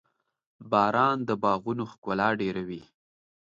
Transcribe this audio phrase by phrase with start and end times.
[0.71, 2.81] •باران د باغونو ښکلا ډېروي.